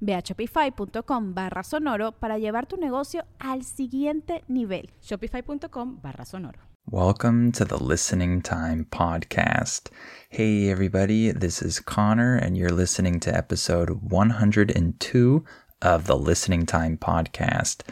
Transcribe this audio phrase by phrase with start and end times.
[0.00, 4.90] Ve a shopify.com barra sonoro para llevar tu negocio al siguiente nivel.
[5.02, 6.58] Shopify.com barra sonoro.
[6.90, 9.90] Welcome to the Listening Time Podcast.
[10.30, 15.44] Hey, everybody, this is Connor, and you're listening to episode 102
[15.82, 17.82] of the Listening Time Podcast.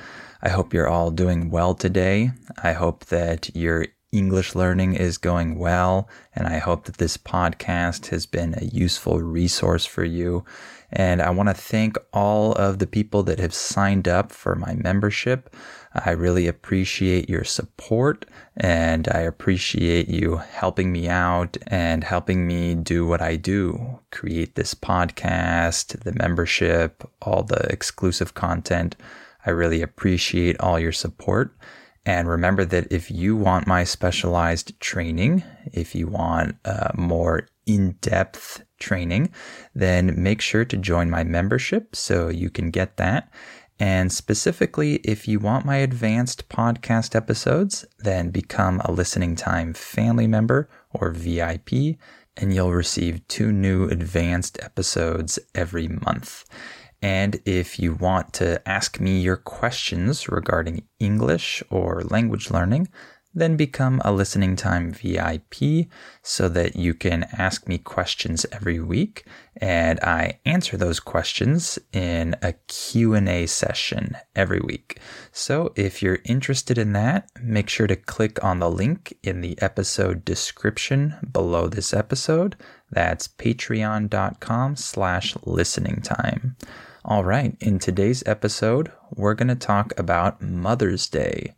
[0.41, 2.31] I hope you're all doing well today.
[2.63, 8.07] I hope that your English learning is going well, and I hope that this podcast
[8.07, 10.45] has been a useful resource for you.
[10.91, 14.75] And I want to thank all of the people that have signed up for my
[14.75, 15.55] membership.
[15.95, 22.75] I really appreciate your support and I appreciate you helping me out and helping me
[22.75, 28.97] do what I do create this podcast, the membership, all the exclusive content.
[29.45, 31.57] I really appreciate all your support.
[32.05, 35.43] And remember that if you want my specialized training,
[35.73, 39.31] if you want uh, more in depth training,
[39.75, 43.31] then make sure to join my membership so you can get that.
[43.79, 50.27] And specifically, if you want my advanced podcast episodes, then become a listening time family
[50.27, 51.99] member or VIP,
[52.39, 56.45] and you'll receive two new advanced episodes every month.
[57.03, 62.89] And if you want to ask me your questions regarding English or language learning,
[63.37, 65.89] then become a listening time VIP
[66.23, 69.27] so that you can ask me questions every week
[69.59, 74.99] and I answer those questions in a Q&A session every week.
[75.33, 79.61] So if you're interested in that, make sure to click on the link in the
[79.61, 82.57] episode description below this episode.
[82.91, 86.57] That's patreon.com slash listening time.
[87.05, 91.55] All right, in today's episode, we're going to talk about Mother's Day.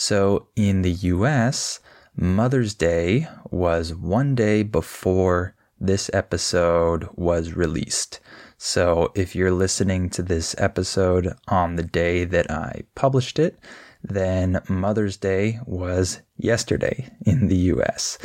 [0.00, 1.80] So in the US,
[2.14, 8.20] Mother's Day was one day before this episode was released.
[8.56, 13.58] So if you're listening to this episode on the day that I published it,
[14.00, 18.18] then Mother's Day was yesterday in the US.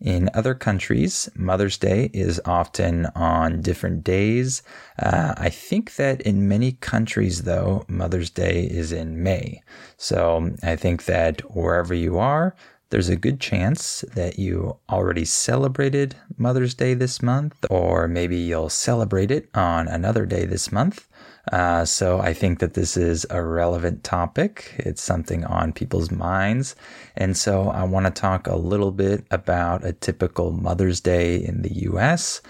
[0.00, 4.62] In other countries, Mother's Day is often on different days.
[4.98, 9.62] Uh, I think that in many countries, though, Mother's Day is in May.
[9.96, 12.54] So I think that wherever you are,
[12.90, 18.68] there's a good chance that you already celebrated Mother's Day this month, or maybe you'll
[18.68, 21.08] celebrate it on another day this month.
[21.52, 24.74] Uh, so I think that this is a relevant topic.
[24.78, 26.74] It's something on people's minds.
[27.16, 31.62] And so I want to talk a little bit about a typical Mother's Day in
[31.62, 32.40] the US.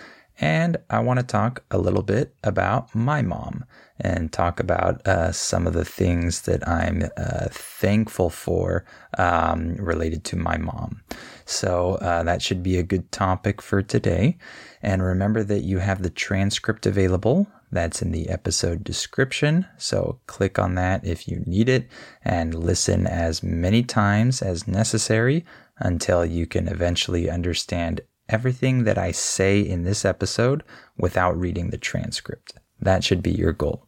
[0.40, 3.64] And I want to talk a little bit about my mom
[4.00, 8.84] and talk about uh, some of the things that I'm uh, thankful for
[9.16, 11.02] um, related to my mom.
[11.44, 14.36] So uh, that should be a good topic for today.
[14.82, 19.66] And remember that you have the transcript available that's in the episode description.
[19.76, 21.88] So click on that if you need it
[22.22, 25.44] and listen as many times as necessary
[25.78, 30.62] until you can eventually understand everything that I say in this episode
[30.96, 32.54] without reading the transcript.
[32.80, 33.86] That should be your goal.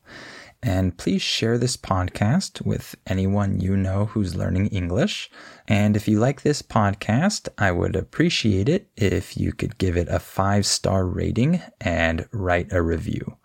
[0.63, 5.31] And please share this podcast with anyone you know who's learning English.
[5.69, 10.09] And if you like this podcast, I would appreciate it if you could give it
[10.09, 13.37] a five star rating and write a review.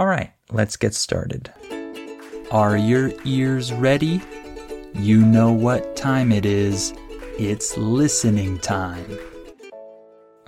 [0.00, 1.52] All right, let's get started.
[2.50, 4.22] Are your ears ready?
[4.94, 6.94] You know what time it is.
[7.38, 9.18] It's listening time.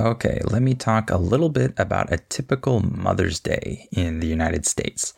[0.00, 4.64] Okay, let me talk a little bit about a typical Mother's Day in the United
[4.64, 5.12] States.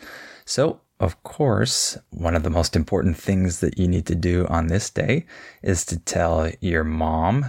[0.44, 4.66] So, of course, one of the most important things that you need to do on
[4.66, 5.26] this day
[5.62, 7.46] is to tell your mom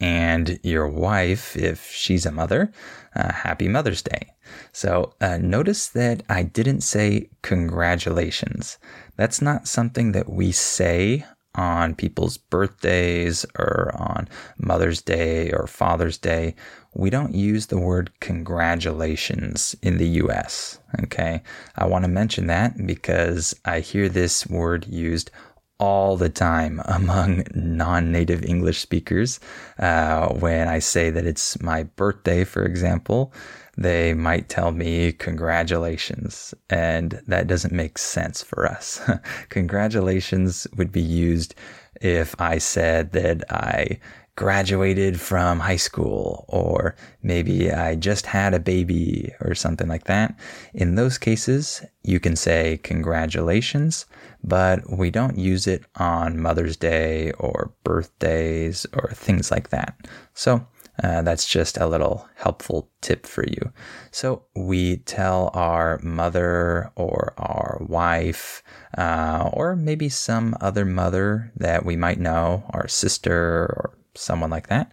[0.00, 2.72] and your wife, if she's a mother,
[3.14, 4.32] uh, happy Mother's Day.
[4.72, 8.78] So uh, notice that I didn't say congratulations.
[9.16, 11.24] That's not something that we say
[11.56, 14.28] on people's birthdays or on
[14.58, 16.54] Mother's Day or Father's Day,
[16.94, 20.78] we don't use the word congratulations in the US.
[21.02, 21.42] Okay.
[21.76, 25.30] I want to mention that because I hear this word used
[25.78, 29.40] all the time among non native English speakers.
[29.78, 33.32] Uh, when I say that it's my birthday, for example,
[33.78, 39.00] they might tell me congratulations, and that doesn't make sense for us.
[39.50, 41.54] congratulations would be used
[42.00, 43.98] if I said that I
[44.36, 50.38] graduated from high school or maybe I just had a baby or something like that.
[50.74, 54.06] In those cases, you can say congratulations,
[54.44, 60.06] but we don't use it on Mother's Day or birthdays or things like that.
[60.34, 60.66] So
[61.02, 63.72] uh, that's just a little helpful tip for you.
[64.10, 68.62] So we tell our mother or our wife,
[68.96, 74.68] uh, or maybe some other mother that we might know, our sister or someone like
[74.68, 74.92] that.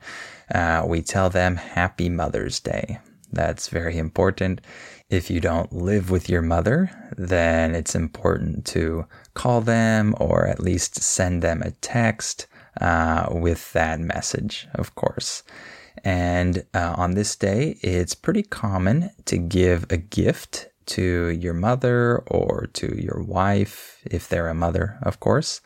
[0.54, 3.00] Uh, we tell them Happy Mother's Day.
[3.32, 4.62] That's very important.
[5.10, 10.60] If you don't live with your mother, then it's important to call them or at
[10.60, 12.48] least send them a text
[12.80, 15.44] uh, with that message, of course.
[16.04, 22.18] And uh, on this day, it's pretty common to give a gift to your mother
[22.28, 25.62] or to your wife, if they're a mother, of course.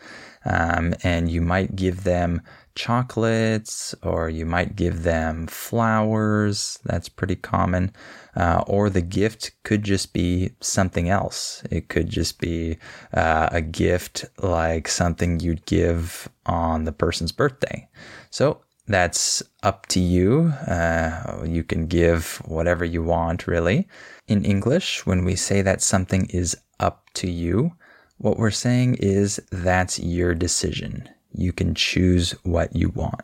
[0.45, 2.41] Um, and you might give them
[2.77, 6.79] chocolates or you might give them flowers.
[6.85, 7.91] That's pretty common.
[8.35, 11.63] Uh, or the gift could just be something else.
[11.71, 12.77] It could just be
[13.13, 17.89] uh, a gift like something you'd give on the person's birthday.
[18.29, 20.53] So that's up to you.
[20.67, 23.87] Uh, you can give whatever you want, really.
[24.27, 27.73] In English, when we say that something is up to you,
[28.17, 31.09] what we're saying is that's your decision.
[31.33, 33.21] You can choose what you want.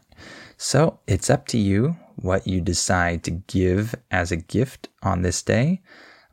[0.57, 5.41] So it's up to you what you decide to give as a gift on this
[5.41, 5.81] day.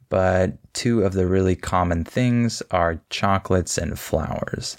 [0.08, 4.76] But two of the really common things are chocolates and flowers.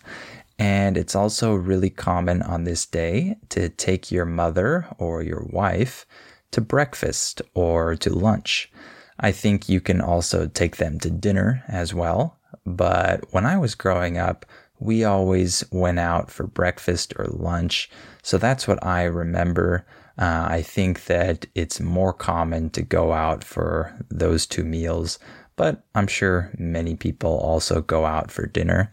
[0.59, 6.05] And it's also really common on this day to take your mother or your wife
[6.51, 8.71] to breakfast or to lunch.
[9.19, 12.37] I think you can also take them to dinner as well.
[12.65, 14.45] But when I was growing up,
[14.81, 17.89] we always went out for breakfast or lunch.
[18.23, 19.85] So that's what I remember.
[20.17, 25.19] Uh, I think that it's more common to go out for those two meals,
[25.55, 28.91] but I'm sure many people also go out for dinner.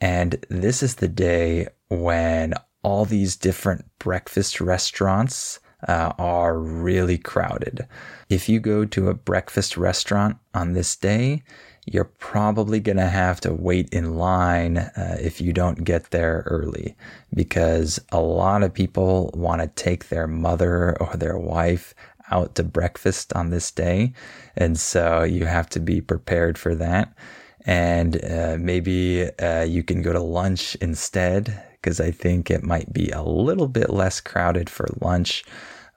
[0.00, 7.86] And this is the day when all these different breakfast restaurants uh, are really crowded.
[8.28, 11.44] If you go to a breakfast restaurant on this day,
[11.86, 16.44] you're probably going to have to wait in line uh, if you don't get there
[16.46, 16.94] early
[17.34, 21.94] because a lot of people want to take their mother or their wife
[22.30, 24.12] out to breakfast on this day.
[24.56, 27.12] And so you have to be prepared for that
[27.66, 32.92] and uh, maybe uh, you can go to lunch instead because I think it might
[32.92, 35.44] be a little bit less crowded for lunch,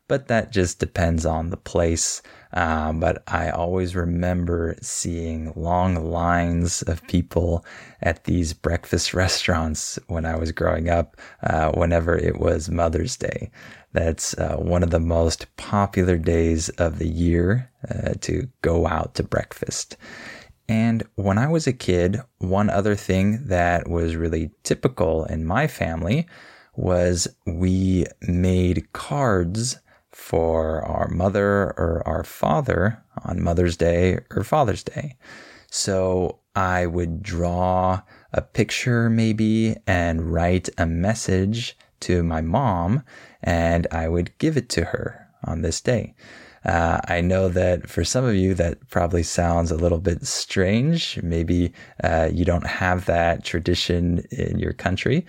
[0.08, 2.22] but that just depends on the place.
[2.54, 7.66] Um, but I always remember seeing long lines of people
[8.02, 13.50] at these breakfast restaurants when I was growing up, uh, whenever it was Mother's Day.
[13.92, 19.16] That's uh, one of the most popular days of the year uh, to go out
[19.16, 19.98] to breakfast.
[20.70, 25.68] And when I was a kid, one other thing that was really typical in my
[25.68, 26.28] family
[26.76, 29.78] was we made cards
[30.14, 35.16] for our mother or our father on Mother's Day or Father's Day.
[35.70, 38.02] So I would draw
[38.32, 43.04] a picture maybe and write a message to my mom
[43.42, 46.14] and I would give it to her on this day.
[46.66, 51.20] Uh, I know that for some of you, that probably sounds a little bit strange.
[51.22, 55.26] Maybe uh, you don't have that tradition in your country.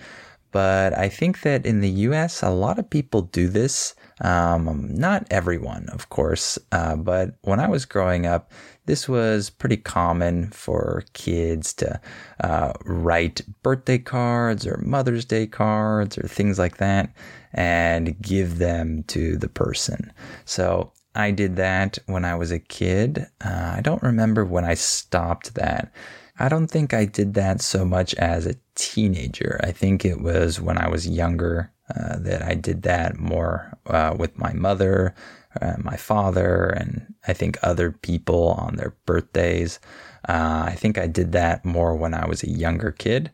[0.51, 3.95] But I think that in the US, a lot of people do this.
[4.21, 8.51] Um, not everyone, of course, uh, but when I was growing up,
[8.85, 11.99] this was pretty common for kids to
[12.41, 17.13] uh, write birthday cards or Mother's Day cards or things like that
[17.53, 20.13] and give them to the person.
[20.45, 23.27] So I did that when I was a kid.
[23.43, 25.91] Uh, I don't remember when I stopped that.
[26.37, 29.59] I don't think I did that so much as a teenager.
[29.63, 34.15] I think it was when I was younger uh, that I did that more uh,
[34.17, 35.13] with my mother,
[35.61, 39.79] uh, my father, and I think other people on their birthdays.
[40.27, 43.31] Uh, I think I did that more when I was a younger kid.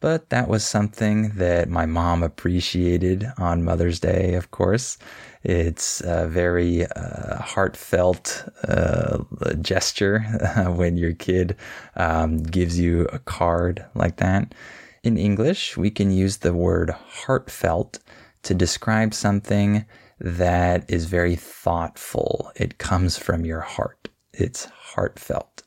[0.00, 4.98] But that was something that my mom appreciated on Mother's Day, of course.
[5.42, 8.46] It's a very uh, heartfelt
[9.62, 10.18] gesture
[10.76, 11.56] when your kid
[11.96, 14.54] um, gives you a card like that.
[15.06, 18.00] In English, we can use the word heartfelt
[18.42, 19.86] to describe something
[20.18, 22.50] that is very thoughtful.
[22.56, 24.08] It comes from your heart.
[24.32, 25.62] It's heartfelt.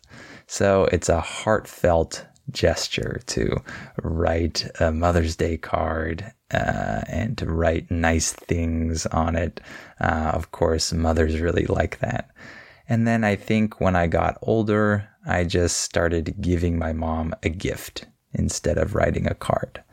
[0.46, 3.64] So it's a heartfelt gesture to
[4.04, 9.62] write a Mother's Day card uh, and to write nice things on it.
[10.02, 12.30] Uh, of course, mothers really like that.
[12.90, 17.48] And then I think when I got older, I just started giving my mom a
[17.48, 19.84] gift instead of writing a card.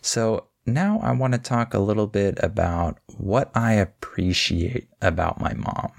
[0.00, 5.54] So now I want to talk a little bit about what I appreciate about my
[5.54, 5.92] mom.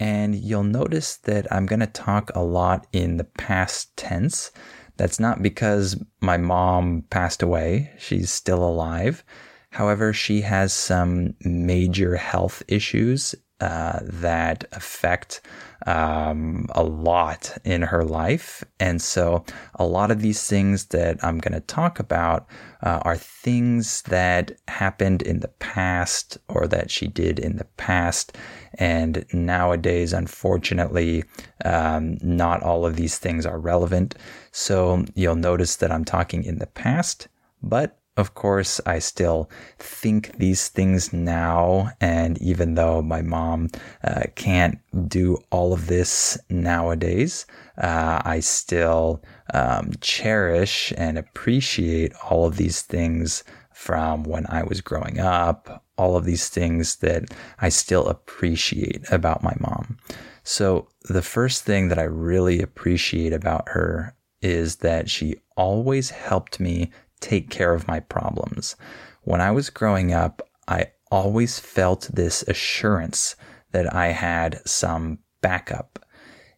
[0.00, 4.52] And you'll notice that I'm going to talk a lot in the past tense
[4.98, 7.92] that's not because my mom passed away.
[7.98, 9.24] She's still alive.
[9.70, 15.40] However, she has some major health issues uh, that affect
[15.88, 18.62] um, a lot in her life.
[18.78, 19.42] And so,
[19.76, 22.46] a lot of these things that I'm going to talk about
[22.82, 28.36] uh, are things that happened in the past or that she did in the past.
[28.74, 31.24] And nowadays, unfortunately,
[31.64, 34.14] um, not all of these things are relevant.
[34.52, 37.28] So, you'll notice that I'm talking in the past,
[37.62, 39.48] but of course, I still
[39.78, 41.90] think these things now.
[42.00, 43.68] And even though my mom
[44.02, 47.46] uh, can't do all of this nowadays,
[47.80, 49.22] uh, I still
[49.54, 56.16] um, cherish and appreciate all of these things from when I was growing up, all
[56.16, 59.96] of these things that I still appreciate about my mom.
[60.42, 66.58] So, the first thing that I really appreciate about her is that she always helped
[66.58, 68.76] me take care of my problems.
[69.22, 73.36] When I was growing up, I always felt this assurance
[73.72, 75.98] that I had some backup.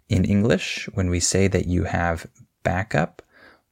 [0.08, 2.26] In English, when we say that you have
[2.62, 3.22] backup,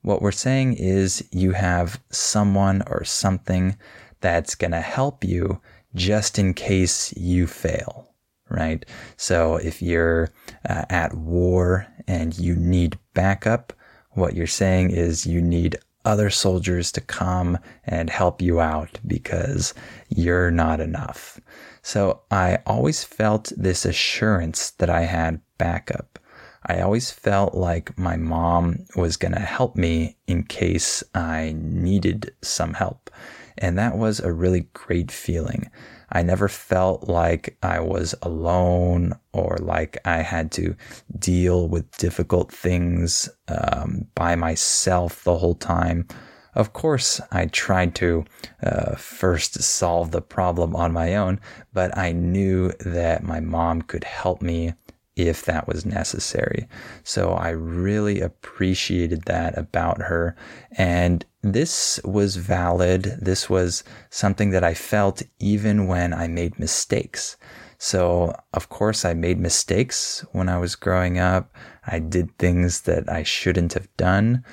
[0.02, 3.76] what we're saying is you have someone or something
[4.20, 5.60] that's going to help you
[5.94, 8.08] just in case you fail,
[8.48, 8.84] right?
[9.16, 10.30] So if you're
[10.68, 13.72] uh, at war and you need backup,
[14.12, 15.76] what you're saying is you need
[16.08, 19.74] other soldiers to come and help you out because
[20.08, 21.38] you're not enough.
[21.82, 26.18] So I always felt this assurance that I had backup.
[26.64, 32.34] I always felt like my mom was going to help me in case I needed
[32.40, 33.10] some help.
[33.58, 35.70] And that was a really great feeling.
[36.10, 40.74] I never felt like I was alone or like I had to
[41.18, 46.06] deal with difficult things um, by myself the whole time.
[46.54, 48.24] Of course, I tried to
[48.62, 51.40] uh, first solve the problem on my own,
[51.72, 54.72] but I knew that my mom could help me
[55.14, 56.68] if that was necessary.
[57.02, 60.36] So I really appreciated that about her.
[60.72, 63.18] And this was valid.
[63.20, 67.36] This was something that I felt even when I made mistakes.
[67.78, 71.54] So, of course, I made mistakes when I was growing up.
[71.86, 74.44] I did things that I shouldn't have done.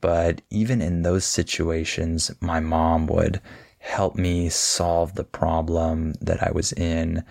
[0.00, 3.40] But even in those situations, my mom would
[3.78, 7.22] help me solve the problem that I was in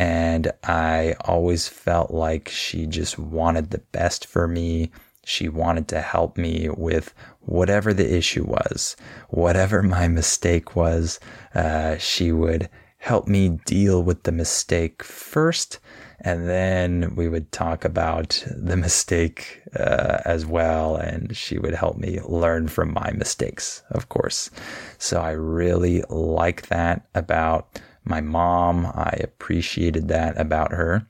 [0.00, 4.90] and I always felt like she just wanted the best for me.
[5.24, 8.96] She wanted to help me with whatever the issue was,
[9.28, 11.20] whatever my mistake was.
[11.54, 12.68] Uh, she would
[12.98, 15.78] help me deal with the mistake first,
[16.20, 20.96] and then we would talk about the mistake uh, as well.
[20.96, 24.50] And she would help me learn from my mistakes, of course.
[24.98, 28.86] So I really like that about my mom.
[28.86, 31.06] I appreciated that about her.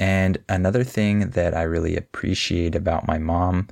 [0.00, 3.68] And another thing that I really appreciate about my mom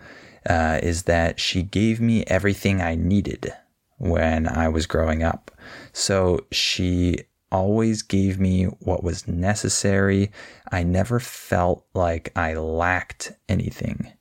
[0.48, 3.52] uh, is that she gave me everything I needed
[3.98, 5.50] when I was growing up.
[5.92, 7.18] So she
[7.50, 10.30] always gave me what was necessary.
[10.70, 14.12] I never felt like I lacked anything.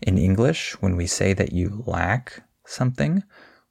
[0.00, 3.22] In English, when we say that you lack something,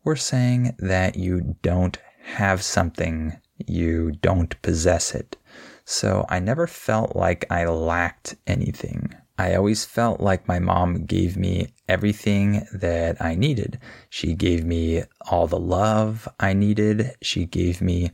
[0.04, 3.38] we're saying that you don't have something
[3.68, 5.38] you don't possess it.
[5.86, 9.14] So I never felt like I lacked anything.
[9.42, 13.80] I always felt like my mom gave me everything that I needed.
[14.12, 17.16] She gave me all the love I needed.
[17.24, 18.12] She gave me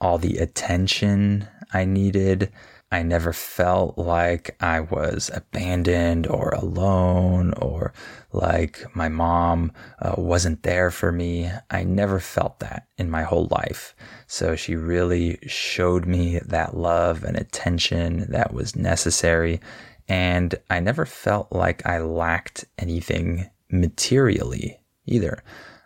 [0.00, 2.52] all the attention I needed.
[2.92, 7.92] I never felt like I was abandoned or alone or
[8.32, 11.50] like my mom uh, wasn't there for me.
[11.70, 13.96] I never felt that in my whole life.
[14.28, 19.60] So she really showed me that love and attention that was necessary.
[20.08, 25.42] And I never felt like I lacked anything materially either.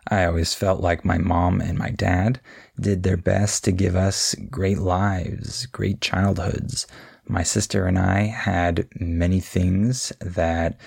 [0.09, 2.41] I always felt like my mom and my dad
[2.81, 6.87] did their best to give us great lives, great childhoods.
[7.27, 10.79] My sister and I had many things that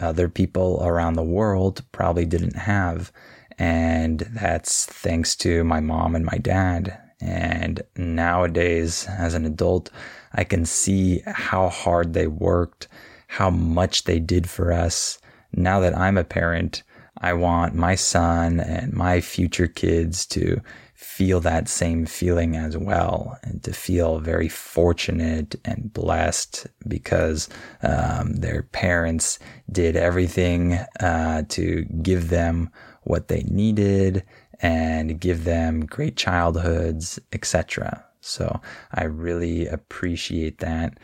[0.00, 3.12] other people around the world probably didn't have.
[3.58, 7.00] And that's thanks to my mom and my dad.
[7.24, 9.90] And nowadays, as an adult,
[10.34, 12.88] I can see how hard they worked,
[13.28, 15.18] how much they did for us.
[15.52, 16.82] Now that I'm a parent,
[17.18, 20.60] I want my son and my future kids to
[20.94, 27.48] feel that same feeling as well and to feel very fortunate and blessed because
[27.82, 29.38] um, their parents
[29.70, 32.70] did everything uh, to give them
[33.02, 34.24] what they needed
[34.64, 38.02] and give them great childhoods, etc.
[38.22, 38.62] So
[38.94, 40.96] I really appreciate that.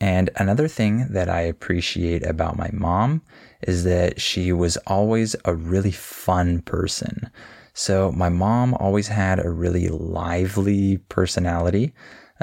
[0.00, 3.22] And another thing that I appreciate about my mom
[3.62, 7.30] is that she was always a really fun person.
[7.72, 11.94] So my mom always had a really lively personality.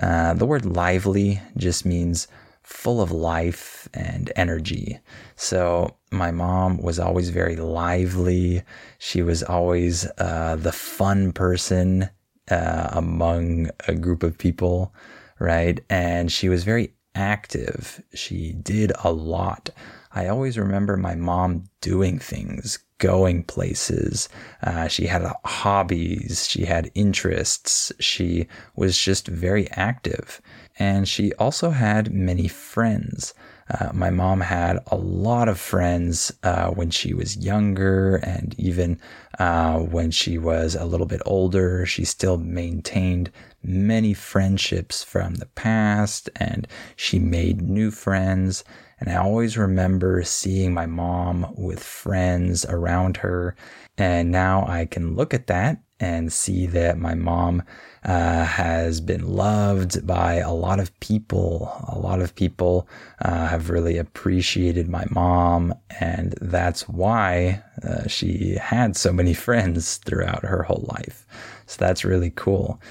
[0.01, 2.29] Uh, the word lively just means
[2.65, 4.99] full of life and energy.
[5.35, 8.63] So my mom was always very lively.
[8.97, 12.09] She was always uh, the fun person
[12.49, 14.93] uh, among a group of people,
[15.39, 15.79] right?
[15.89, 18.03] And she was very active.
[18.13, 19.69] She did a lot.
[20.11, 24.29] I always remember my mom doing things, going places.
[24.63, 27.91] Uh, she had hobbies, she had interests.
[27.99, 30.41] She was just very active.
[30.77, 33.33] And she also had many friends.
[33.69, 38.99] Uh, my mom had a lot of friends uh, when she was younger, and even
[39.39, 43.31] uh, when she was a little bit older, she still maintained
[43.63, 48.63] many friendships from the past and she made new friends.
[48.99, 53.55] And I always remember seeing my mom with friends around her.
[53.97, 57.63] And now I can look at that and see that my mom
[58.03, 61.71] uh, has been loved by a lot of people.
[61.87, 62.87] A lot of people
[63.23, 69.97] uh, have really appreciated my mom, and that's why uh, she had so many friends
[69.97, 71.25] throughout her whole life.
[71.65, 72.81] So that's really cool.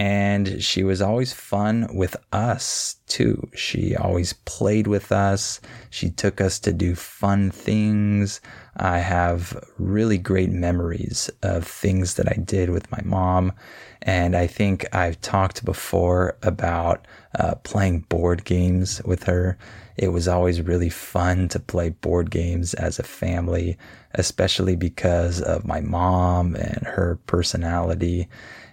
[0.00, 3.50] And she was always fun with us too.
[3.54, 5.60] She always played with us.
[5.90, 8.40] She took us to do fun things.
[8.78, 13.52] I have really great memories of things that I did with my mom.
[14.00, 17.06] And I think I've talked before about
[17.38, 19.58] uh, playing board games with her.
[19.98, 23.76] It was always really fun to play board games as a family,
[24.14, 28.30] especially because of my mom and her personality.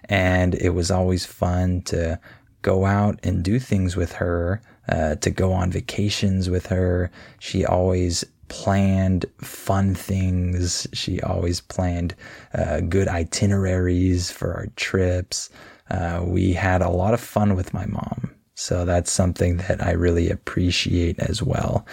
[0.08, 2.18] And it was always fun to
[2.62, 7.10] go out and do things with her, uh, to go on vacations with her.
[7.38, 10.86] She always planned fun things.
[10.92, 12.14] She always planned
[12.54, 15.50] uh, good itineraries for our trips.
[15.90, 18.34] Uh, we had a lot of fun with my mom.
[18.54, 21.86] So that's something that I really appreciate as well.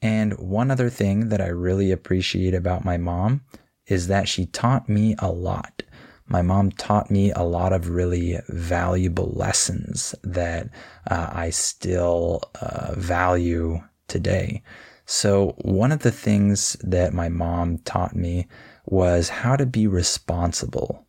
[0.00, 3.40] And one other thing that I really appreciate about my mom
[3.86, 5.82] is that she taught me a lot
[6.26, 10.68] my mom taught me a lot of really valuable lessons that
[11.10, 14.62] uh, I still uh, value today.
[15.06, 18.46] So, one of the things that my mom taught me
[18.86, 21.06] was how to be responsible.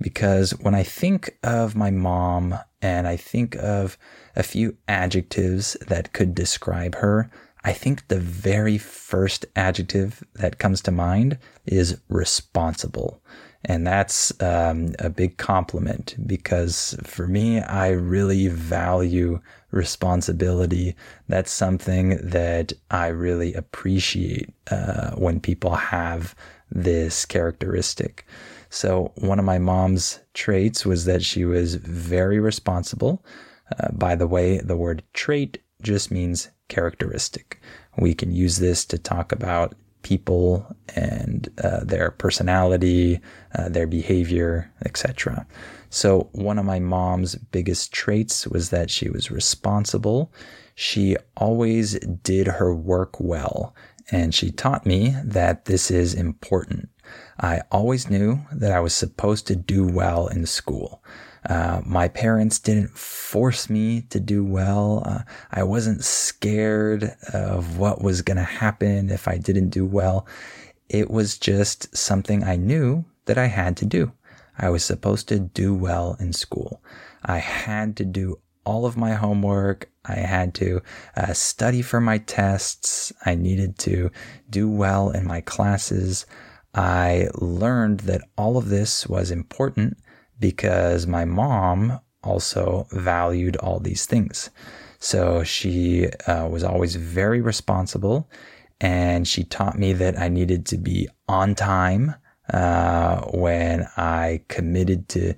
[0.00, 3.98] Because when I think of my mom and I think of
[4.36, 7.30] a few adjectives that could describe her,
[7.64, 13.20] I think the very first adjective that comes to mind is responsible.
[13.64, 19.40] And that's um, a big compliment because for me, I really value
[19.72, 20.94] responsibility.
[21.28, 26.34] That's something that I really appreciate uh, when people have
[26.70, 28.26] this characteristic.
[28.70, 33.24] So, one of my mom's traits was that she was very responsible.
[33.78, 37.60] Uh, by the way, the word trait just means characteristic.
[37.96, 39.74] We can use this to talk about
[40.08, 40.66] people
[40.96, 43.20] and uh, their personality,
[43.58, 45.46] uh, their behavior, etc.
[45.90, 50.32] So, one of my mom's biggest traits was that she was responsible.
[50.74, 53.74] She always did her work well,
[54.10, 56.88] and she taught me that this is important.
[57.38, 61.02] I always knew that I was supposed to do well in school.
[61.48, 65.02] Uh, my parents didn't force me to do well.
[65.04, 70.26] Uh, I wasn't scared of what was going to happen if I didn't do well.
[70.90, 74.12] It was just something I knew that I had to do.
[74.58, 76.82] I was supposed to do well in school.
[77.24, 79.90] I had to do all of my homework.
[80.04, 80.82] I had to
[81.16, 83.12] uh, study for my tests.
[83.24, 84.10] I needed to
[84.50, 86.26] do well in my classes.
[86.74, 89.96] I learned that all of this was important
[90.38, 94.50] because my mom also valued all these things.
[94.98, 98.28] So she uh, was always very responsible
[98.80, 102.14] and she taught me that I needed to be on time
[102.52, 105.34] uh, when I committed to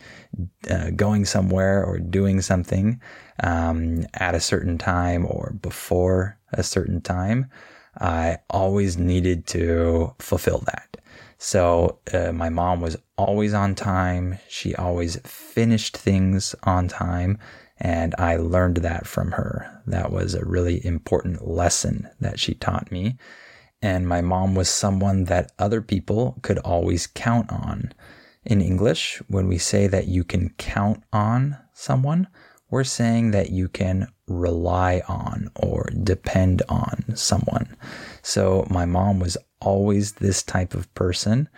[0.71, 3.01] uh, going somewhere or doing something
[3.43, 7.51] um, at a certain time or before a certain time.
[7.99, 10.97] I always needed to fulfill that.
[11.43, 14.39] So uh, my mom was always on time.
[14.47, 17.39] She always finished things on time.
[17.79, 19.83] And I learned that from her.
[19.87, 23.17] That was a really important lesson that she taught me.
[23.81, 27.95] And my mom was someone that other people could always count on.
[28.45, 32.29] In English, when we say that you can count on someone,
[32.69, 37.75] we're saying that you can rely on or depend on someone.
[38.21, 41.49] So my mom was always this type of person.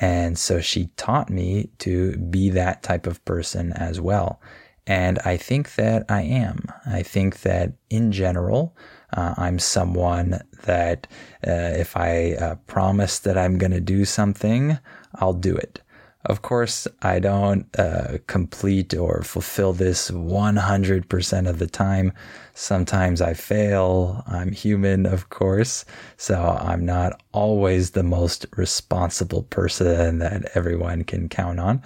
[0.00, 4.40] And so she taught me to be that type of person as well.
[4.86, 6.64] And I think that I am.
[6.86, 8.74] I think that in general,
[9.12, 11.06] uh, I'm someone that
[11.46, 14.78] uh, if I uh, promise that I'm going to do something,
[15.16, 15.82] I'll do it.
[16.28, 22.12] Of course, I don't uh, complete or fulfill this 100% of the time.
[22.52, 24.22] Sometimes I fail.
[24.26, 25.86] I'm human, of course.
[26.18, 31.82] So I'm not always the most responsible person that everyone can count on.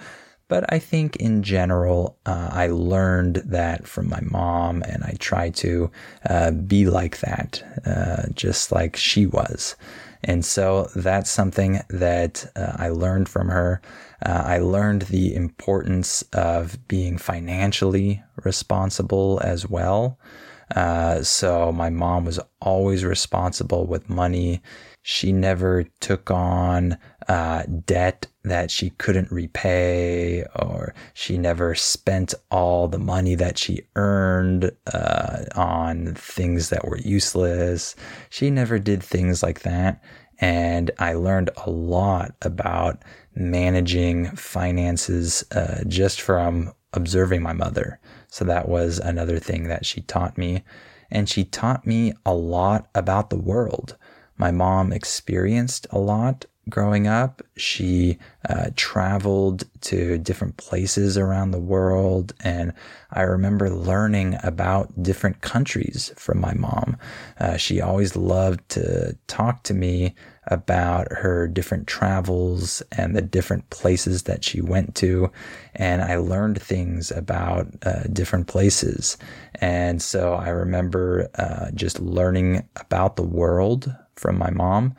[0.49, 5.51] But I think in general, uh, I learned that from my mom, and I try
[5.51, 5.89] to
[6.29, 9.77] uh, be like that, uh, just like she was.
[10.23, 13.81] And so that's something that uh, I learned from her.
[14.25, 20.17] Uh, I learned the importance of being financially responsible as well.
[20.75, 24.61] Uh, so my mom was always responsible with money.
[25.01, 32.87] She never took on uh, debt that she couldn't repay, or she never spent all
[32.87, 37.95] the money that she earned uh, on things that were useless.
[38.29, 40.03] She never did things like that.
[40.39, 43.01] And I learned a lot about
[43.35, 47.99] managing finances uh, just from observing my mother.
[48.27, 50.63] So that was another thing that she taught me.
[51.09, 53.95] And she taught me a lot about the world.
[54.35, 57.41] My mom experienced a lot growing up.
[57.57, 58.17] She
[58.49, 62.33] uh, traveled to different places around the world.
[62.41, 62.73] And
[63.11, 66.97] I remember learning about different countries from my mom.
[67.39, 70.15] Uh, she always loved to talk to me
[70.47, 75.31] about her different travels and the different places that she went to.
[75.75, 79.17] And I learned things about uh, different places.
[79.55, 84.95] And so I remember uh, just learning about the world from my mom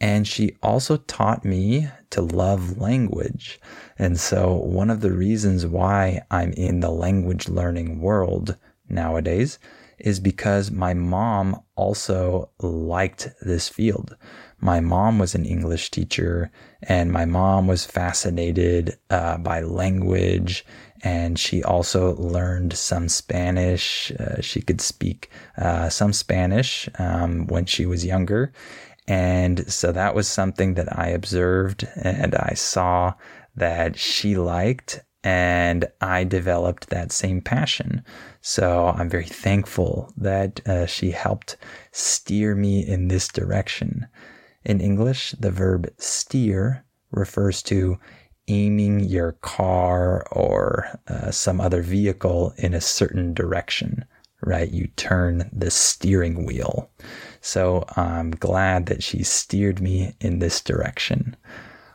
[0.00, 3.60] and she also taught me to love language.
[3.98, 8.56] And so, one of the reasons why I'm in the language learning world
[8.88, 9.58] nowadays
[9.98, 14.16] is because my mom also liked this field.
[14.58, 16.50] My mom was an English teacher,
[16.82, 20.64] and my mom was fascinated uh, by language.
[21.02, 24.12] And she also learned some Spanish.
[24.20, 28.52] Uh, she could speak uh, some Spanish um, when she was younger.
[29.10, 33.14] And so that was something that I observed and I saw
[33.56, 38.04] that she liked and I developed that same passion.
[38.40, 41.56] So I'm very thankful that uh, she helped
[41.90, 44.06] steer me in this direction.
[44.64, 47.98] In English, the verb steer refers to
[48.46, 54.04] aiming your car or uh, some other vehicle in a certain direction,
[54.40, 54.70] right?
[54.70, 56.92] You turn the steering wheel.
[57.40, 61.36] So I'm glad that she steered me in this direction.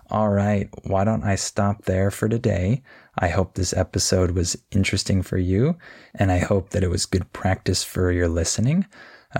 [0.09, 2.83] All right, why don't I stop there for today?
[3.17, 5.77] I hope this episode was interesting for you,
[6.13, 8.85] and I hope that it was good practice for your listening.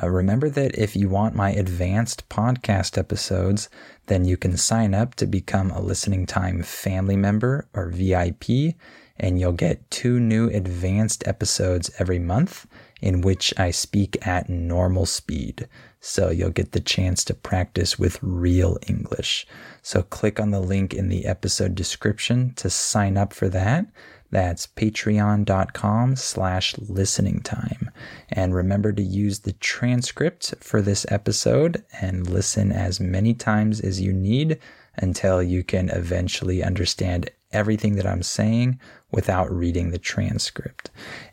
[0.02, 3.70] Uh, remember that if you want my advanced podcast episodes,
[4.08, 8.76] then you can sign up to become a Listening Time family member or VIP,
[9.18, 12.66] and you'll get two new advanced episodes every month
[13.02, 15.68] in which I speak at normal speed.
[16.08, 19.48] So you'll get the chance to practice with real English.
[19.82, 23.88] So click on the link in the episode description to sign up for that.
[24.30, 27.90] That's patreon.com slash listening time.
[28.30, 34.00] And remember to use the transcript for this episode and listen as many times as
[34.00, 34.60] you need
[34.98, 38.80] until you can eventually understand everything that I'm saying
[39.12, 40.92] without reading the transcript.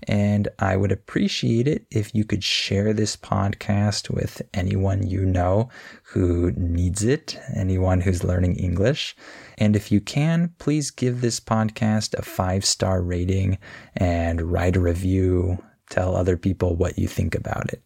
[0.09, 5.69] And I would appreciate it if you could share this podcast with anyone you know
[6.03, 9.17] who needs it, anyone who's learning English.
[9.59, 13.59] And if you can, please give this podcast a five star rating
[13.97, 15.63] and write a review.
[15.91, 17.83] Tell other people what you think about it.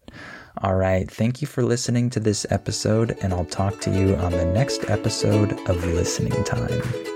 [0.63, 1.11] All right.
[1.11, 4.89] Thank you for listening to this episode, and I'll talk to you on the next
[4.89, 7.16] episode of Listening Time.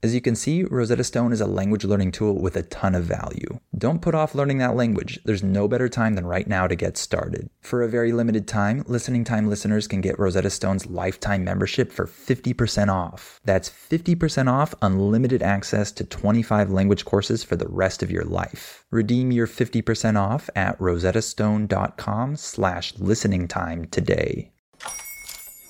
[0.00, 3.02] As you can see, Rosetta Stone is a language learning tool with a ton of
[3.02, 3.58] value.
[3.76, 5.18] Don't put off learning that language.
[5.24, 7.50] There's no better time than right now to get started.
[7.62, 12.06] For a very limited time, Listening Time listeners can get Rosetta Stone's lifetime membership for
[12.06, 13.40] 50% off.
[13.44, 18.84] That's 50% off unlimited access to 25 language courses for the rest of your life.
[18.92, 24.52] Redeem your 50% off at rosettastone.com slash listening time today.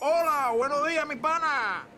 [0.01, 1.98] Hola, buenos días, mi pana.